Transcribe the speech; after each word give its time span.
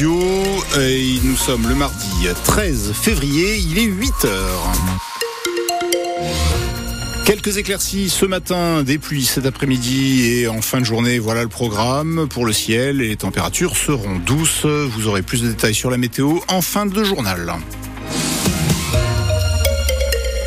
Et 0.00 1.18
nous 1.24 1.34
sommes 1.34 1.68
le 1.68 1.74
mardi 1.74 2.28
13 2.44 2.92
février, 2.92 3.56
il 3.56 3.78
est 3.78 3.84
8 3.84 4.26
heures. 4.26 4.72
Quelques 7.24 7.56
éclaircies 7.56 8.08
ce 8.08 8.24
matin, 8.24 8.84
des 8.84 8.98
pluies 8.98 9.24
cet 9.24 9.44
après-midi 9.44 10.24
et 10.24 10.46
en 10.46 10.62
fin 10.62 10.78
de 10.78 10.84
journée, 10.84 11.18
voilà 11.18 11.42
le 11.42 11.48
programme 11.48 12.28
pour 12.28 12.46
le 12.46 12.52
ciel 12.52 12.98
les 12.98 13.16
températures 13.16 13.76
seront 13.76 14.20
douces. 14.24 14.66
Vous 14.66 15.08
aurez 15.08 15.22
plus 15.22 15.42
de 15.42 15.48
détails 15.48 15.74
sur 15.74 15.90
la 15.90 15.96
météo 15.96 16.38
en 16.46 16.60
fin 16.60 16.86
de 16.86 17.02
journal. 17.02 17.54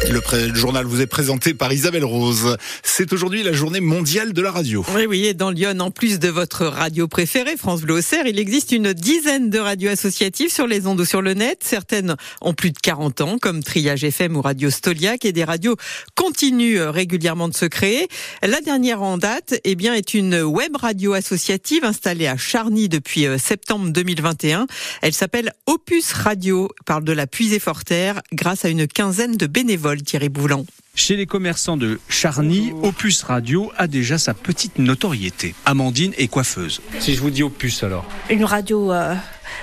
Le, 0.09 0.55
journal 0.55 0.85
vous 0.85 1.01
est 1.01 1.07
présenté 1.07 1.53
par 1.53 1.71
Isabelle 1.71 2.05
Rose. 2.05 2.57
C'est 2.83 3.13
aujourd'hui 3.13 3.43
la 3.43 3.53
journée 3.53 3.81
mondiale 3.81 4.33
de 4.33 4.41
la 4.41 4.51
radio. 4.51 4.83
Oui, 4.95 5.05
oui, 5.05 5.25
et 5.25 5.33
dans 5.33 5.51
Lyon, 5.51 5.79
en 5.79 5.91
plus 5.91 6.17
de 6.17 6.27
votre 6.27 6.65
radio 6.65 7.07
préférée, 7.07 7.55
France 7.55 7.81
Bleu 7.81 7.95
Auxerre, 7.95 8.25
il 8.25 8.39
existe 8.39 8.71
une 8.71 8.93
dizaine 8.93 9.49
de 9.49 9.59
radios 9.59 9.91
associatives 9.91 10.51
sur 10.51 10.65
les 10.65 10.87
ondes 10.87 10.99
ou 10.99 11.05
sur 11.05 11.21
le 11.21 11.33
net. 11.33 11.59
Certaines 11.63 12.15
ont 12.41 12.53
plus 12.53 12.71
de 12.71 12.79
40 12.79 13.21
ans, 13.21 13.37
comme 13.37 13.63
Triage 13.63 14.03
FM 14.03 14.35
ou 14.35 14.41
Radio 14.41 14.69
Stoliac, 14.71 15.23
et 15.23 15.33
des 15.33 15.43
radios 15.43 15.75
continuent 16.15 16.79
euh, 16.79 16.91
régulièrement 16.91 17.47
de 17.47 17.55
se 17.55 17.65
créer. 17.65 18.07
La 18.41 18.59
dernière 18.61 19.03
en 19.03 19.17
date, 19.17 19.59
eh 19.63 19.75
bien, 19.75 19.93
est 19.93 20.13
une 20.13 20.41
web 20.41 20.75
radio 20.75 21.13
associative 21.13 21.85
installée 21.85 22.27
à 22.27 22.37
Charny 22.37 22.89
depuis 22.89 23.27
euh, 23.27 23.37
septembre 23.37 23.89
2021. 23.91 24.65
Elle 25.03 25.13
s'appelle 25.13 25.53
Opus 25.67 26.11
Radio, 26.13 26.69
parle 26.85 27.03
de 27.03 27.13
la 27.13 27.27
puisée 27.27 27.59
forterre 27.59 28.21
grâce 28.33 28.65
à 28.65 28.69
une 28.69 28.87
quinzaine 28.87 29.37
de 29.37 29.45
bénévoles 29.45 29.90
Thierry 29.99 30.29
Boulan. 30.29 30.65
Chez 30.95 31.15
les 31.15 31.25
commerçants 31.25 31.77
de 31.77 31.99
Charny, 32.09 32.73
Opus 32.83 33.23
Radio 33.23 33.71
a 33.77 33.87
déjà 33.87 34.17
sa 34.17 34.33
petite 34.33 34.77
notoriété. 34.77 35.55
Amandine 35.65 36.13
est 36.17 36.27
coiffeuse. 36.27 36.81
Si 36.99 37.15
je 37.15 37.21
vous 37.21 37.29
dis 37.29 37.43
Opus 37.43 37.83
alors 37.83 38.05
Une 38.29 38.43
radio 38.43 38.91
euh, 38.91 39.15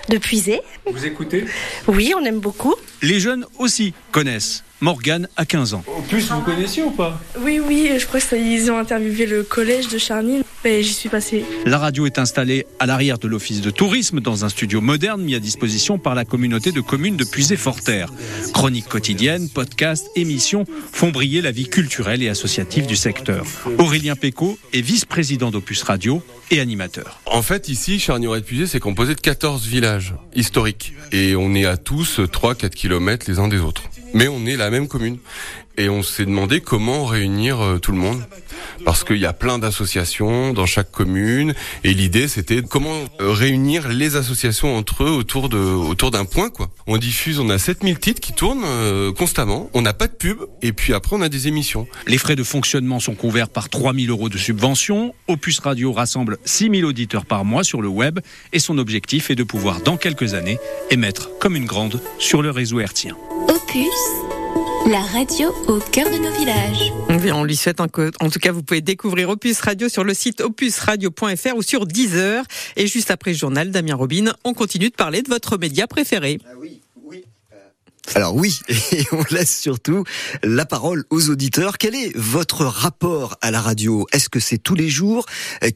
de 0.08 0.18
puisée. 0.18 0.60
Vous 0.90 1.04
écoutez? 1.04 1.44
Oui, 1.86 2.12
on 2.16 2.24
aime 2.24 2.40
beaucoup. 2.40 2.74
Les 3.02 3.20
jeunes 3.20 3.46
aussi 3.58 3.92
connaissent. 4.10 4.64
Morgane 4.80 5.28
a 5.36 5.44
15 5.44 5.74
ans. 5.74 5.84
Opus, 5.86 6.26
vous 6.30 6.40
connaissiez 6.40 6.82
ou 6.82 6.90
pas? 6.90 7.20
Oui, 7.40 7.60
oui, 7.64 7.90
je 7.98 8.06
crois 8.06 8.20
qu'ils 8.20 8.70
ont 8.70 8.78
interviewé 8.78 9.26
le 9.26 9.42
collège 9.42 9.88
de 9.88 9.98
Charny 9.98 10.42
j'y 10.64 10.94
suis 10.94 11.08
passé. 11.08 11.44
La 11.64 11.78
radio 11.78 12.06
est 12.06 12.18
installée 12.18 12.66
à 12.78 12.86
l'arrière 12.86 13.18
de 13.18 13.28
l'office 13.28 13.60
de 13.60 13.70
tourisme 13.70 14.20
dans 14.20 14.44
un 14.44 14.48
studio 14.48 14.80
moderne 14.80 15.22
mis 15.22 15.34
à 15.34 15.40
disposition 15.40 15.98
par 15.98 16.14
la 16.14 16.24
communauté 16.24 16.72
de 16.72 16.80
communes 16.80 17.16
de 17.16 17.24
Puisé-Forterre. 17.24 18.12
Chroniques 18.52 18.88
quotidiennes, 18.88 19.48
podcasts, 19.48 20.10
émissions 20.16 20.64
font 20.92 21.10
briller 21.10 21.40
la 21.40 21.50
vie 21.50 21.68
culturelle 21.68 22.22
et 22.22 22.28
associative 22.28 22.86
du 22.86 22.96
secteur. 22.96 23.44
Aurélien 23.78 24.16
Péco 24.16 24.58
est 24.72 24.80
vice-président 24.80 25.50
d'Opus 25.50 25.82
Radio 25.82 26.22
et 26.50 26.60
animateur. 26.60 27.20
En 27.26 27.42
fait, 27.42 27.68
ici, 27.68 27.98
Charny-Auret-Puisé, 27.98 28.66
c'est 28.66 28.80
composé 28.80 29.14
de 29.14 29.20
14 29.20 29.66
villages 29.66 30.14
historiques. 30.34 30.94
Et 31.12 31.36
on 31.36 31.54
est 31.54 31.66
à 31.66 31.76
tous 31.76 32.20
3-4 32.20 32.70
km 32.70 33.26
les 33.28 33.38
uns 33.38 33.48
des 33.48 33.58
autres 33.58 33.82
mais 34.14 34.28
on 34.28 34.44
est 34.46 34.56
la 34.56 34.70
même 34.70 34.88
commune. 34.88 35.18
Et 35.78 35.88
on 35.88 36.02
s'est 36.02 36.24
demandé 36.24 36.60
comment 36.60 37.04
réunir 37.04 37.60
euh, 37.60 37.78
tout 37.78 37.92
le 37.92 37.98
monde. 37.98 38.20
Parce 38.84 39.04
qu'il 39.04 39.18
y 39.18 39.26
a 39.26 39.32
plein 39.32 39.58
d'associations 39.60 40.52
dans 40.52 40.66
chaque 40.66 40.90
commune. 40.90 41.54
Et 41.84 41.94
l'idée, 41.94 42.26
c'était 42.26 42.62
comment 42.62 42.96
euh, 43.20 43.30
réunir 43.30 43.88
les 43.88 44.16
associations 44.16 44.76
entre 44.76 45.04
eux 45.04 45.10
autour 45.10 45.48
de, 45.48 45.56
autour 45.56 46.10
d'un 46.10 46.24
point, 46.24 46.50
quoi. 46.50 46.68
On 46.88 46.96
diffuse, 46.96 47.38
on 47.38 47.48
a 47.48 47.58
7000 47.58 47.98
titres 48.00 48.20
qui 48.20 48.32
tournent 48.32 48.64
euh, 48.64 49.12
constamment. 49.12 49.70
On 49.72 49.80
n'a 49.80 49.92
pas 49.92 50.08
de 50.08 50.12
pub. 50.12 50.38
Et 50.62 50.72
puis 50.72 50.94
après, 50.94 51.14
on 51.14 51.22
a 51.22 51.28
des 51.28 51.46
émissions. 51.46 51.86
Les 52.08 52.18
frais 52.18 52.34
de 52.34 52.42
fonctionnement 52.42 52.98
sont 52.98 53.14
couverts 53.14 53.48
par 53.48 53.68
3000 53.68 54.10
euros 54.10 54.28
de 54.28 54.38
subvention. 54.38 55.14
Opus 55.28 55.60
Radio 55.60 55.92
rassemble 55.92 56.38
6000 56.44 56.84
auditeurs 56.86 57.24
par 57.24 57.44
mois 57.44 57.62
sur 57.62 57.82
le 57.82 57.88
web. 57.88 58.18
Et 58.52 58.58
son 58.58 58.78
objectif 58.78 59.30
est 59.30 59.36
de 59.36 59.44
pouvoir, 59.44 59.80
dans 59.82 59.96
quelques 59.96 60.34
années, 60.34 60.58
émettre 60.90 61.30
comme 61.38 61.54
une 61.54 61.66
grande 61.66 62.00
sur 62.18 62.42
le 62.42 62.50
réseau 62.50 62.80
hertzien. 62.80 63.16
Opus, 63.48 63.86
la 64.88 65.00
radio 65.00 65.54
au 65.66 65.80
cœur 65.80 66.10
de 66.10 66.16
nos 66.16 66.30
villages. 66.30 66.92
On 67.34 67.44
lui 67.44 67.56
souhaite 67.56 67.80
en 67.80 67.88
tout 67.88 68.38
cas, 68.40 68.52
vous 68.52 68.62
pouvez 68.62 68.80
découvrir 68.80 69.28
Opus 69.28 69.60
Radio 69.60 69.88
sur 69.88 70.02
le 70.02 70.14
site 70.14 70.40
opusradio.fr 70.40 71.56
ou 71.56 71.62
sur 71.62 71.84
Deezer. 71.84 72.44
Et 72.76 72.86
juste 72.86 73.10
après 73.10 73.32
le 73.32 73.36
journal, 73.36 73.70
Damien 73.70 73.96
Robin, 73.96 74.32
on 74.44 74.54
continue 74.54 74.88
de 74.88 74.94
parler 74.94 75.20
de 75.20 75.28
votre 75.28 75.58
média 75.58 75.86
préféré. 75.86 76.38
Ah 76.44 76.52
oui. 76.58 76.80
Alors 78.14 78.34
oui, 78.34 78.60
et 78.92 79.04
on 79.12 79.22
laisse 79.30 79.60
surtout 79.60 80.04
la 80.42 80.64
parole 80.64 81.04
aux 81.10 81.30
auditeurs. 81.30 81.78
Quel 81.78 81.94
est 81.94 82.16
votre 82.16 82.64
rapport 82.64 83.36
à 83.40 83.50
la 83.50 83.60
radio? 83.60 84.06
Est-ce 84.12 84.28
que 84.28 84.40
c'est 84.40 84.58
tous 84.58 84.74
les 84.74 84.88
jours? 84.88 85.26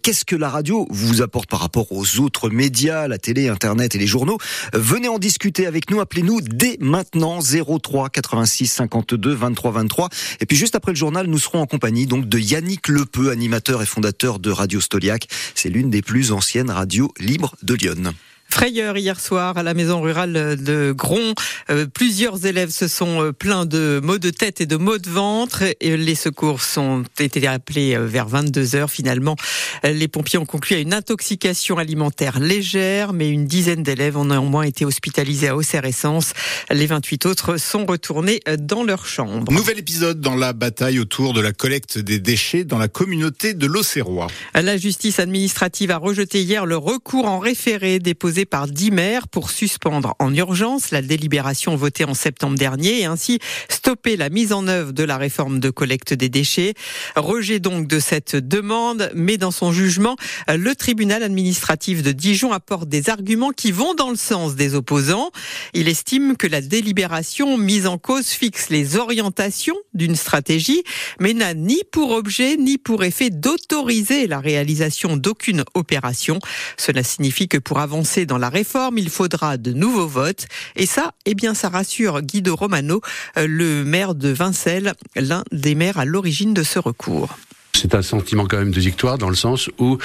Qu'est-ce 0.03 0.25
que 0.25 0.37
la 0.37 0.49
radio 0.49 0.87
vous 0.91 1.23
apporte 1.23 1.49
par 1.49 1.61
rapport 1.61 1.93
aux 1.93 2.21
autres 2.21 2.49
médias, 2.49 3.07
la 3.07 3.19
télé, 3.19 3.49
Internet 3.49 3.95
et 3.95 3.99
les 3.99 4.07
journaux? 4.07 4.39
Venez 4.73 5.09
en 5.09 5.19
discuter 5.19 5.67
avec 5.67 5.91
nous, 5.91 6.01
appelez-nous 6.01 6.41
dès 6.41 6.79
maintenant 6.81 7.41
03 7.41 8.09
86 8.09 8.67
52 8.67 9.35
23 9.35 9.71
23. 9.73 10.09
Et 10.41 10.47
puis 10.47 10.57
juste 10.57 10.75
après 10.75 10.93
le 10.93 10.97
journal, 10.97 11.27
nous 11.27 11.39
serons 11.39 11.61
en 11.61 11.67
compagnie 11.67 12.07
donc 12.07 12.29
de 12.29 12.39
Yannick 12.39 12.89
Lepeu, 12.89 13.31
animateur 13.31 13.83
et 13.83 13.87
fondateur 13.87 14.39
de 14.39 14.51
Radio 14.51 14.81
Stoliac. 14.81 15.29
C'est 15.55 15.69
l'une 15.69 15.91
des 15.91 16.03
plus 16.03 16.33
anciennes 16.33 16.71
radios 16.71 17.13
libres 17.19 17.55
de 17.63 17.75
Lyon. 17.75 18.15
Frayeur 18.53 18.99
hier 18.99 19.19
soir 19.19 19.57
à 19.57 19.63
la 19.63 19.73
maison 19.73 20.03
rurale 20.03 20.63
de 20.63 20.93
Gron. 20.93 21.33
Euh, 21.71 21.87
plusieurs 21.87 22.45
élèves 22.45 22.69
se 22.69 22.87
sont 22.87 23.23
euh, 23.23 23.33
plaints 23.33 23.65
de 23.65 23.99
maux 24.03 24.19
de 24.19 24.29
tête 24.29 24.61
et 24.61 24.67
de 24.67 24.77
maux 24.77 24.99
de 24.99 25.09
ventre. 25.09 25.63
Et 25.81 25.97
les 25.97 26.15
secours 26.15 26.61
sont 26.61 27.03
été 27.19 27.47
appelés 27.47 27.97
euh, 27.97 28.05
vers 28.05 28.29
22 28.29 28.77
heures. 28.77 28.91
Finalement, 28.91 29.37
les 29.83 30.07
pompiers 30.07 30.39
ont 30.39 30.45
conclu 30.45 30.77
à 30.77 30.81
une 30.81 30.93
intoxication 30.93 31.79
alimentaire 31.79 32.41
légère, 32.41 33.15
mais 33.15 33.31
une 33.31 33.47
dizaine 33.47 33.83
d'élèves 33.83 34.19
ont 34.19 34.27
néanmoins 34.27 34.65
été 34.65 34.85
hospitalisés 34.85 35.49
à 35.49 35.57
Auxerre 35.57 35.87
Essence. 35.87 36.35
Les 36.71 36.87
28 36.87 37.25
autres 37.25 37.57
sont 37.57 37.87
retournés 37.87 38.43
dans 38.59 38.85
leur 38.85 39.07
chambre. 39.07 39.51
Nouvel 39.51 39.79
épisode 39.79 40.21
dans 40.21 40.37
la 40.37 40.53
bataille 40.53 40.99
autour 40.99 41.33
de 41.33 41.41
la 41.41 41.53
collecte 41.53 41.99
des 41.99 42.19
déchets 42.19 42.65
dans 42.65 42.79
la 42.79 42.89
communauté 42.89 43.55
de 43.55 43.67
l'Auxerrois. 43.67 44.27
La 44.55 44.77
justice 44.77 45.21
administrative 45.21 45.91
a 45.91 45.97
rejeté 45.97 46.43
hier 46.43 46.67
le 46.67 46.77
recours 46.77 47.25
en 47.25 47.39
référé 47.39 47.99
déposé 47.99 48.42
par 48.45 48.67
dix 48.67 48.91
maires 48.91 49.29
pour 49.29 49.51
suspendre 49.51 50.15
en 50.19 50.35
urgence 50.35 50.91
la 50.91 51.03
délibération 51.03 51.77
votée 51.77 52.05
en 52.05 52.15
septembre 52.15 52.57
dernier 52.57 53.01
et 53.01 53.05
ainsi 53.05 53.39
stopper 53.69 54.17
la 54.17 54.29
mise 54.31 54.53
en 54.53 54.69
œuvre 54.69 54.93
de 54.93 55.05
la 55.05 55.17
réforme 55.17 55.61
de 55.61 55.71
collecte 55.71 56.15
des 56.15 56.29
déchets. 56.29 56.75
Rejet 57.17 57.61
donc 57.61 57.87
de 57.87 58.01
cette 58.01 58.37
demande, 58.37 59.11
mais 59.15 59.39
dans 59.39 59.51
son 59.51 59.73
jugement, 59.73 60.17
le 60.49 60.75
tribunal 60.75 61.23
administratif 61.23 62.03
de 62.03 62.13
Dijon 62.13 62.53
apporte 62.53 62.89
des 62.89 63.11
arguments 63.11 63.51
qui 63.51 63.73
vont 63.73 63.95
dans 63.95 64.11
le 64.11 64.17
sens 64.17 64.55
des 64.55 64.75
opposants. 64.75 65.31
Il 65.75 65.89
estime 65.89 66.37
que 66.37 66.47
la 66.47 66.61
délibération 66.61 67.59
mise 67.59 67.87
en 67.87 67.99
cause 67.99 68.29
fixe 68.29 68.71
les 68.71 68.97
orientations 68.97 69.77
d'une 69.95 70.17
stratégie, 70.17 70.83
mais 71.21 71.35
n'a 71.35 71.55
ni 71.55 71.83
pour 71.91 72.11
objet 72.11 72.57
ni 72.57 72.79
pour 72.79 73.05
effet 73.05 73.31
d'autoriser 73.31 74.27
la 74.27 74.41
réalisation 74.41 75.17
d'aucune 75.17 75.65
opération. 75.75 76.39
Cela 76.77 77.03
signifie 77.03 77.49
que 77.49 77.59
pour 77.59 77.79
avancer 77.79 78.27
la 78.39 78.49
réforme, 78.49 78.99
il 78.99 79.11
faudra 79.11 79.57
de 79.57 79.73
nouveaux 79.73 80.07
votes. 80.07 80.47
Et 80.77 80.87
ça, 80.87 81.13
eh 81.27 81.35
bien, 81.35 81.55
ça 81.55 81.69
rassure 81.69 82.23
Guido 82.23 82.57
Romano, 82.57 83.01
euh, 83.37 83.47
le 83.49 83.85
maire 83.85 84.15
de 84.15 84.29
Vincelles, 84.29 84.95
l'un 85.17 85.45
des 85.53 85.75
maires 85.75 85.99
à 85.99 86.05
l'origine 86.05 86.55
de 86.55 86.63
ce 86.63 86.79
recours. 86.79 87.37
C'est 87.75 87.95
un 87.95 88.03
sentiment 88.03 88.47
quand 88.47 88.59
même 88.59 88.71
de 88.71 88.81
victoire 88.81 89.19
dans 89.19 89.31
le 89.31 89.35
sens 89.35 89.71
où 89.79 89.99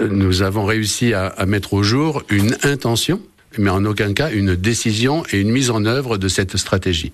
nous 0.00 0.42
avons 0.42 0.64
réussi 0.64 1.12
à 1.12 1.44
mettre 1.46 1.74
au 1.74 1.82
jour 1.82 2.22
une 2.30 2.56
intention 2.62 3.20
mais 3.58 3.70
en 3.70 3.84
aucun 3.84 4.12
cas 4.12 4.30
une 4.30 4.54
décision 4.54 5.22
et 5.32 5.40
une 5.40 5.50
mise 5.50 5.70
en 5.70 5.84
œuvre 5.84 6.16
de 6.18 6.28
cette 6.28 6.56
stratégie. 6.56 7.12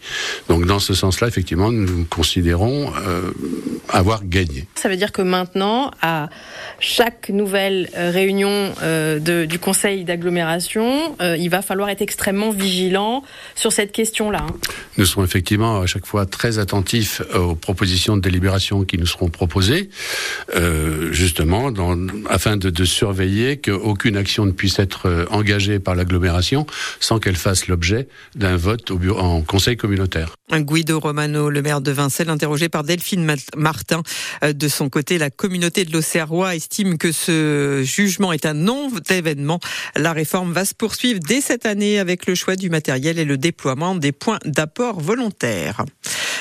Donc 0.49 0.67
dans 0.67 0.79
ce 0.79 0.95
sens-là, 0.95 1.29
effectivement, 1.29 1.73
nous 1.73 2.05
considérons 2.05 2.93
euh, 3.07 3.31
avoir 3.89 4.25
gagné. 4.25 4.67
Ça 4.75 4.89
veut 4.89 4.97
dire 4.97 5.13
que 5.13 5.23
maintenant, 5.23 5.91
à 6.03 6.29
chaque 6.81 7.29
nouvelle 7.29 7.89
euh, 7.97 8.11
réunion 8.11 8.73
euh, 8.83 9.19
de, 9.19 9.45
du 9.45 9.59
conseil 9.59 10.05
d'agglomération, 10.05 11.17
euh, 11.21 11.37
il 11.39 11.49
va 11.49 11.63
falloir 11.63 11.89
être 11.89 12.03
extrêmement 12.03 12.51
vigilant 12.51 13.23
sur 13.55 13.73
cette 13.73 13.93
question-là. 13.93 14.47
Hein. 14.49 14.55
Nous 14.99 15.07
serons 15.07 15.25
effectivement 15.25 15.81
à 15.81 15.87
chaque 15.87 16.07
fois 16.07 16.27
très 16.27 16.59
attentifs 16.59 17.23
aux 17.35 17.55
propositions 17.55 18.17
de 18.17 18.23
délibération 18.23 18.85
qui 18.85 18.99
nous 18.99 19.07
seront 19.07 19.29
proposées, 19.29 19.91
justement, 21.11 21.73
dans, 21.73 21.99
afin 22.29 22.57
de, 22.57 22.71
de 22.71 22.85
surveiller 22.85 23.57
qu'aucune 23.57 24.17
action 24.17 24.47
ne 24.47 24.53
puisse 24.53 24.79
être 24.79 25.27
engagée 25.31 25.79
par 25.79 25.95
l'agglomération 25.95 26.34
sans 27.01 27.19
qu'elle 27.19 27.37
fasse 27.37 27.69
l'objet 27.69 28.09
d'un 28.35 28.57
vote 28.57 28.91
en 28.91 29.43
conseil 29.43 29.77
communautaire. 29.77 30.35
Guido 30.53 31.01
Romano, 31.01 31.51
le 31.51 31.63
maire 31.63 31.81
de 31.81 31.91
Vincelles, 31.91 32.29
interrogé 32.29 32.69
par 32.69 32.85
Delphine 32.85 33.37
Martin. 33.57 34.03
Euh, 34.43 34.53
de 34.53 34.69
son 34.69 34.89
côté, 34.89 35.19
la 35.19 35.31
communauté 35.31 35.85
de 35.85 35.93
l'Auxerrois 35.93 36.55
estime 36.55 36.99
que 36.99 37.13
ce 37.13 37.83
jugement 37.85 38.33
est 38.33 38.47
un 38.47 38.55
non-événement. 38.55 39.59
La 39.97 40.13
réforme 40.13 40.53
va 40.53 40.65
se 40.65 40.75
poursuivre 40.75 41.21
dès 41.21 41.41
cette 41.41 41.67
année 41.67 41.99
avec 41.99 42.27
le 42.27 42.35
choix 42.35 42.57
du 42.57 42.71
matériel 42.71 43.19
et 43.19 43.25
le 43.25 43.37
déploiement 43.37 43.95
des 43.95 44.13
points 44.13 44.39
d'apport 44.45 45.01
volontaires. 45.01 45.85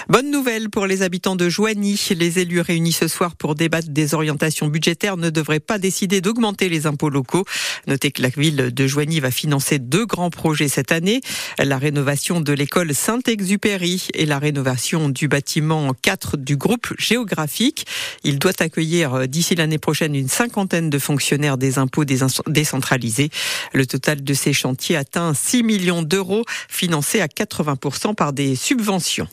Bonne 0.10 0.32
nouvelle 0.32 0.70
pour 0.70 0.86
les 0.86 1.02
habitants 1.02 1.38
de 1.38 1.48
Joigny. 1.48 1.98
Les 2.14 2.40
élus 2.40 2.60
réunis 2.60 2.92
ce 2.92 3.08
soir 3.08 3.38
pour 3.38 3.56
débattre 3.56 3.88
des 3.88 4.14
orientations 4.14 4.68
budgétaires 4.68 5.16
ne 5.16 5.30
devraient 5.30 5.62
pas 5.62 5.78
décider 5.78 6.20
d'augmenter 6.20 6.68
les 6.68 6.88
impôts 6.88 7.10
locaux. 7.10 7.46
Notez 7.88 8.12
que 8.12 8.22
la 8.22 8.28
ville 8.28 8.74
de 8.74 8.88
Joigny 8.88 9.22
va 9.22 9.32
financer 9.32 9.80
deux 9.80 10.06
grands 10.06 10.30
projets 10.30 10.68
cette 10.68 10.92
année. 10.92 11.22
La 11.58 11.78
rénovation 11.78 12.42
de 12.42 12.52
l'école 12.52 12.94
Saint-Exupéry 12.94 14.10
et 14.14 14.26
la 14.26 14.40
rénovation 14.40 15.08
du 15.08 15.30
bâtiment 15.30 15.94
4 16.02 16.36
du 16.36 16.58
groupe 16.58 16.94
géographique. 17.00 17.86
Il 18.26 18.40
doit 18.40 18.52
accueillir 18.60 19.14
euh, 19.14 19.26
d'ici 19.26 19.56
l'année 19.56 19.78
prochaine 19.78 20.16
une 20.16 20.28
cinquantaine 20.28 20.90
de 20.90 21.00
fonctionnaires 21.00 21.58
des 21.58 21.78
impôts 21.78 22.04
décentralisés. 22.04 23.30
Le 23.74 23.86
total 23.86 24.22
de 24.22 24.34
ces 24.34 24.52
chantiers 24.52 24.98
atteint 24.98 25.34
6 25.34 25.64
millions 25.64 26.02
d'euros, 26.02 26.44
financés 26.68 27.22
à 27.22 27.28
80% 27.28 28.16
par 28.16 28.34
des 28.34 28.58
subventions. 28.58 29.30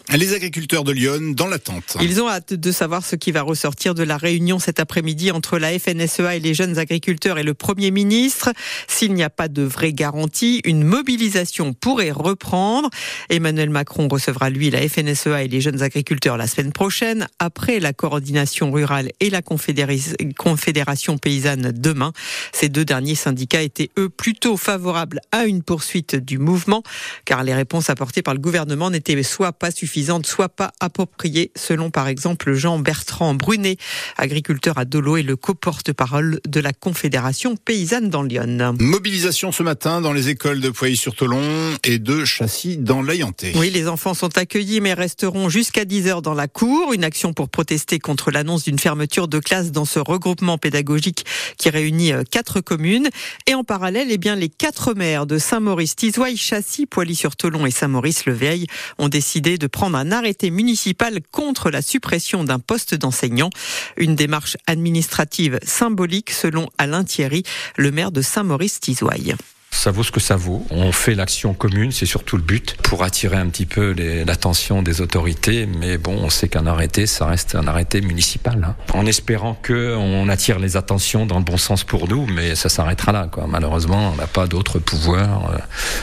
De 0.66 0.92
Lyon 0.92 1.34
dans 1.34 1.46
l'attente. 1.46 1.96
Ils 2.00 2.20
ont 2.20 2.28
hâte 2.28 2.52
de 2.54 2.72
savoir 2.72 3.04
ce 3.04 3.16
qui 3.16 3.32
va 3.32 3.42
ressortir 3.42 3.94
de 3.94 4.02
la 4.02 4.16
réunion 4.16 4.58
cet 4.58 4.80
après-midi 4.80 5.30
entre 5.30 5.58
la 5.58 5.78
FNSEA 5.78 6.36
et 6.36 6.40
les 6.40 6.54
jeunes 6.54 6.78
agriculteurs 6.78 7.38
et 7.38 7.42
le 7.42 7.54
Premier 7.54 7.90
ministre. 7.90 8.50
S'il 8.88 9.14
n'y 9.14 9.22
a 9.22 9.30
pas 9.30 9.48
de 9.48 9.62
vraie 9.62 9.92
garantie, 9.92 10.60
une 10.64 10.82
mobilisation 10.82 11.72
pourrait 11.72 12.10
reprendre. 12.10 12.90
Emmanuel 13.28 13.70
Macron 13.70 14.08
recevra 14.08 14.50
lui 14.50 14.70
la 14.70 14.88
FNSEA 14.88 15.44
et 15.44 15.48
les 15.48 15.60
jeunes 15.60 15.82
agriculteurs 15.82 16.36
la 16.36 16.46
semaine 16.46 16.72
prochaine, 16.72 17.28
après 17.38 17.80
la 17.80 17.92
coordination 17.92 18.72
rurale 18.72 19.10
et 19.20 19.30
la 19.30 19.42
confédération 19.42 21.18
paysanne 21.18 21.72
demain. 21.72 22.12
Ces 22.52 22.68
deux 22.68 22.84
derniers 22.84 23.14
syndicats 23.14 23.62
étaient 23.62 23.90
eux 23.98 24.08
plutôt 24.08 24.56
favorables 24.56 25.20
à 25.32 25.44
une 25.44 25.62
poursuite 25.62 26.16
du 26.16 26.38
mouvement, 26.38 26.82
car 27.24 27.44
les 27.44 27.54
réponses 27.54 27.90
apportées 27.90 28.22
par 28.22 28.34
le 28.34 28.40
gouvernement 28.40 28.90
n'étaient 28.90 29.20
soit 29.22 29.52
pas 29.52 29.70
suffisantes, 29.70 30.26
soit 30.26 30.48
pas 30.50 30.72
appropriées, 30.80 31.50
selon 31.56 31.90
par 31.90 32.08
exemple 32.08 32.52
Jean-Bertrand 32.52 33.34
Brunet, 33.34 33.76
agriculteur 34.16 34.78
à 34.78 34.84
Dolo 34.84 35.16
et 35.16 35.22
le 35.22 35.36
co-porte-parole 35.36 36.40
de 36.46 36.60
la 36.60 36.72
Confédération 36.72 37.56
paysanne 37.56 38.10
dans 38.10 38.22
Lyon. 38.22 38.76
Mobilisation 38.78 39.52
ce 39.52 39.62
matin 39.62 40.00
dans 40.00 40.12
les 40.12 40.28
écoles 40.28 40.60
de 40.60 40.70
Poilly-sur-Tolon 40.70 41.42
et 41.84 41.98
de 41.98 42.24
Châssis 42.24 42.76
dans 42.76 43.02
l'Ayanté. 43.02 43.52
Oui, 43.56 43.70
les 43.70 43.88
enfants 43.88 44.14
sont 44.14 44.36
accueillis 44.36 44.80
mais 44.80 44.94
resteront 44.94 45.48
jusqu'à 45.48 45.84
10 45.84 46.08
heures 46.08 46.22
dans 46.22 46.34
la 46.34 46.48
cour. 46.48 46.92
Une 46.92 47.04
action 47.04 47.32
pour 47.32 47.48
protester 47.48 47.98
contre 47.98 48.30
l'annonce 48.30 48.64
d'une 48.64 48.78
fermeture 48.78 49.28
de 49.28 49.38
classe 49.38 49.72
dans 49.72 49.84
ce 49.84 49.98
regroupement 49.98 50.58
pédagogique 50.58 51.24
qui 51.56 51.70
réunit 51.70 52.12
euh, 52.12 52.22
quatre 52.28 52.60
communes. 52.60 53.08
Et 53.46 53.54
en 53.54 53.64
parallèle, 53.64 54.08
eh 54.10 54.18
bien, 54.18 54.36
les 54.36 54.48
quatre 54.48 54.94
maires 54.94 55.26
de 55.26 55.38
Saint-Maurice, 55.38 55.96
Tizouaille, 55.96 56.36
Châssis, 56.36 56.86
Poilly-sur-Tolon 56.86 57.66
et 57.66 57.70
Saint-Maurice-le-Veil 57.70 58.66
ont 58.98 59.08
décidé 59.08 59.58
de 59.58 59.66
prendre 59.66 59.96
un 59.96 60.12
arrêté 60.12 60.39
municipal 60.48 61.20
contre 61.30 61.70
la 61.70 61.82
suppression 61.82 62.42
d'un 62.44 62.58
poste 62.58 62.94
d'enseignant. 62.94 63.50
Une 63.98 64.14
démarche 64.14 64.56
administrative 64.66 65.58
symbolique 65.62 66.30
selon 66.30 66.70
Alain 66.78 67.04
Thierry, 67.04 67.42
le 67.76 67.90
maire 67.90 68.12
de 68.12 68.22
Saint-Maurice-Tizouaille 68.22 69.34
ça 69.80 69.90
vaut 69.90 70.02
ce 70.02 70.10
que 70.10 70.20
ça 70.20 70.36
vaut. 70.36 70.66
On 70.68 70.92
fait 70.92 71.14
l'action 71.14 71.54
commune, 71.54 71.90
c'est 71.90 72.04
surtout 72.04 72.36
le 72.36 72.42
but, 72.42 72.76
pour 72.82 73.02
attirer 73.02 73.38
un 73.38 73.48
petit 73.48 73.64
peu 73.64 73.94
l'attention 74.26 74.82
des 74.82 75.00
autorités. 75.00 75.64
Mais 75.64 75.96
bon, 75.96 76.18
on 76.22 76.28
sait 76.28 76.48
qu'un 76.48 76.66
arrêté, 76.66 77.06
ça 77.06 77.24
reste 77.24 77.54
un 77.54 77.66
arrêté 77.66 78.02
municipal. 78.02 78.62
Hein. 78.62 78.76
En 78.92 79.06
espérant 79.06 79.54
que 79.54 79.96
on 79.96 80.28
attire 80.28 80.58
les 80.58 80.76
attentions 80.76 81.24
dans 81.24 81.38
le 81.38 81.44
bon 81.44 81.56
sens 81.56 81.82
pour 81.84 82.08
nous, 82.08 82.26
mais 82.26 82.56
ça 82.56 82.68
s'arrêtera 82.68 83.12
là. 83.12 83.28
Quoi. 83.32 83.46
Malheureusement, 83.48 84.12
on 84.12 84.16
n'a 84.16 84.26
pas 84.26 84.46
d'autre 84.46 84.78
pouvoir 84.78 85.50
euh, 85.50 85.58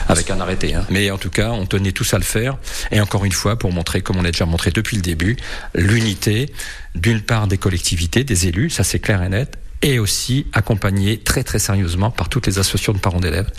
avec 0.08 0.28
un 0.32 0.40
arrêté. 0.40 0.74
Hein. 0.74 0.84
Mais 0.90 1.12
en 1.12 1.18
tout 1.18 1.30
cas, 1.30 1.50
on 1.50 1.64
tenait 1.64 1.92
tous 1.92 2.14
à 2.14 2.18
le 2.18 2.24
faire. 2.24 2.56
Et 2.90 3.00
encore 3.00 3.24
une 3.24 3.32
fois, 3.32 3.56
pour 3.56 3.72
montrer, 3.72 4.00
comme 4.00 4.16
on 4.16 4.22
l'a 4.22 4.32
déjà 4.32 4.46
montré 4.46 4.72
depuis 4.72 4.96
le 4.96 5.02
début, 5.02 5.36
l'unité 5.76 6.52
d'une 6.96 7.20
part 7.20 7.46
des 7.46 7.58
collectivités, 7.58 8.24
des 8.24 8.48
élus, 8.48 8.70
ça 8.70 8.82
c'est 8.82 8.98
clair 8.98 9.22
et 9.22 9.28
net, 9.28 9.56
et 9.82 9.98
aussi 9.98 10.46
accompagné 10.52 11.18
très 11.18 11.44
très 11.44 11.58
sérieusement 11.58 12.10
par 12.10 12.28
toutes 12.28 12.46
les 12.46 12.58
associations 12.58 12.92
de 12.92 12.98
parents 12.98 13.20
d'élèves 13.20 13.50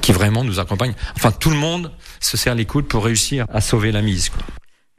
qui 0.00 0.12
vraiment 0.12 0.44
nous 0.44 0.60
accompagnent. 0.60 0.94
Enfin, 1.16 1.32
tout 1.32 1.50
le 1.50 1.56
monde 1.56 1.90
se 2.20 2.36
serre 2.36 2.54
les 2.54 2.64
coudes 2.64 2.86
pour 2.86 3.04
réussir 3.04 3.46
à 3.52 3.60
sauver 3.60 3.92
la 3.92 4.02
mise. 4.02 4.30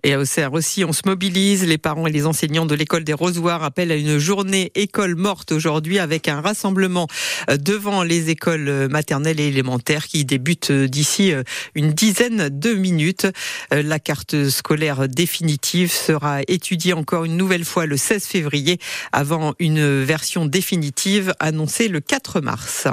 Et 0.05 0.13
à 0.13 0.19
Auxerre 0.19 0.53
aussi, 0.53 0.85
on 0.85 0.93
se 0.93 1.01
mobilise. 1.07 1.65
Les 1.65 1.79
parents 1.79 2.05
et 2.05 2.11
les 2.11 2.27
enseignants 2.27 2.67
de 2.67 2.75
l'école 2.75 3.03
des 3.03 3.13
Rosoirs 3.13 3.63
appellent 3.63 3.91
à 3.91 3.95
une 3.95 4.19
journée 4.19 4.71
école 4.75 5.15
morte 5.15 5.51
aujourd'hui 5.51 5.97
avec 5.97 6.27
un 6.27 6.41
rassemblement 6.41 7.07
euh, 7.49 7.57
devant 7.57 8.03
les 8.03 8.29
écoles 8.29 8.69
euh, 8.69 8.87
maternelles 8.87 9.39
et 9.39 9.47
élémentaires 9.47 10.05
qui 10.05 10.23
débute 10.23 10.69
euh, 10.69 10.87
d'ici 10.87 11.33
une 11.73 11.91
dizaine 11.91 12.49
de 12.49 12.73
minutes. 12.75 13.25
La 13.71 13.97
carte 13.97 14.49
scolaire 14.49 15.07
définitive 15.09 15.91
sera 15.91 16.41
étudiée 16.47 16.93
encore 16.93 17.25
une 17.25 17.35
nouvelle 17.35 17.65
fois 17.65 17.87
le 17.87 17.97
16 17.97 18.25
février 18.25 18.77
avant 19.11 19.55
une 19.57 20.03
version 20.03 20.45
définitive 20.45 21.33
annoncée 21.39 21.87
le 21.87 21.99
4 21.99 22.41
mars. 22.41 22.87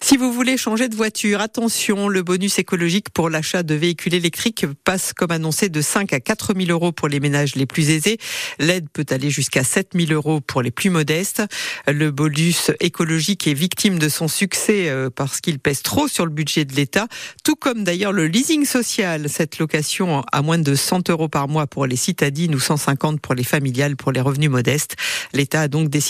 Si 0.00 0.16
vous 0.16 0.32
voulez 0.32 0.56
changer 0.56 0.88
de 0.88 0.94
voiture, 0.94 1.40
attention, 1.40 2.08
le 2.08 2.22
bonus 2.22 2.58
écologique 2.58 3.10
pour 3.10 3.28
l'achat 3.28 3.64
de 3.64 3.74
véhicules 3.74 4.14
électriques 4.14 4.66
passe 4.84 5.12
comme 5.12 5.32
annoncé 5.32 5.68
de 5.68 5.80
5 5.80 6.12
à 6.12 6.20
4 6.28 6.52
000 6.54 6.70
euros 6.70 6.92
pour 6.92 7.08
les 7.08 7.20
ménages 7.20 7.54
les 7.54 7.64
plus 7.64 7.88
aisés. 7.88 8.18
L'aide 8.58 8.86
peut 8.92 9.06
aller 9.08 9.30
jusqu'à 9.30 9.64
7 9.64 9.92
000 9.94 10.12
euros 10.12 10.42
pour 10.42 10.60
les 10.60 10.70
plus 10.70 10.90
modestes. 10.90 11.42
Le 11.86 12.10
bonus 12.10 12.70
écologique 12.80 13.46
est 13.46 13.54
victime 13.54 13.98
de 13.98 14.10
son 14.10 14.28
succès 14.28 14.90
euh, 14.90 15.08
parce 15.08 15.40
qu'il 15.40 15.58
pèse 15.58 15.80
trop 15.80 16.06
sur 16.06 16.26
le 16.26 16.30
budget 16.30 16.66
de 16.66 16.74
l'État, 16.74 17.08
tout 17.44 17.56
comme 17.56 17.82
d'ailleurs 17.82 18.12
le 18.12 18.26
leasing 18.26 18.66
social. 18.66 19.30
Cette 19.30 19.58
location 19.58 20.22
à 20.30 20.42
moins 20.42 20.58
de 20.58 20.74
100 20.74 21.08
euros 21.08 21.28
par 21.28 21.48
mois 21.48 21.66
pour 21.66 21.86
les 21.86 21.96
citadines 21.96 22.54
ou 22.54 22.60
150 22.60 23.22
pour 23.22 23.34
les 23.34 23.42
familiales 23.42 23.96
pour 23.96 24.12
les 24.12 24.20
revenus 24.20 24.50
modestes. 24.50 24.96
L'État 25.32 25.62
a 25.62 25.68
donc 25.68 25.88
décidé 25.88 26.08